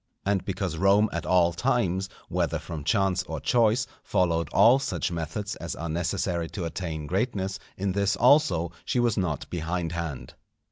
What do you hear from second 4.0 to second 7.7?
followed all such methods as are necessary to attain greatness,